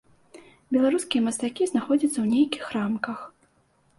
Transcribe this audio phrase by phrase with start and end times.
[0.77, 3.19] Беларускія мастакі знаходзяцца ў нейкіх рамках.